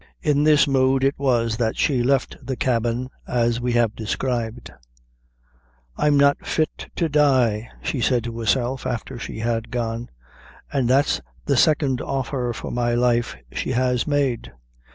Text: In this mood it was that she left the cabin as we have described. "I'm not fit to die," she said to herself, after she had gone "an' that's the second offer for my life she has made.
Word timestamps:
In 0.23 0.45
this 0.45 0.67
mood 0.67 1.03
it 1.03 1.13
was 1.19 1.57
that 1.57 1.77
she 1.77 2.01
left 2.01 2.35
the 2.43 2.55
cabin 2.55 3.11
as 3.27 3.61
we 3.61 3.73
have 3.73 3.95
described. 3.95 4.71
"I'm 5.95 6.17
not 6.17 6.43
fit 6.43 6.89
to 6.95 7.07
die," 7.07 7.69
she 7.83 8.01
said 8.01 8.23
to 8.23 8.35
herself, 8.39 8.87
after 8.87 9.19
she 9.19 9.37
had 9.41 9.69
gone 9.69 10.09
"an' 10.73 10.87
that's 10.87 11.21
the 11.45 11.55
second 11.55 12.01
offer 12.01 12.51
for 12.51 12.71
my 12.71 12.95
life 12.95 13.35
she 13.53 13.73
has 13.73 14.07
made. 14.07 14.51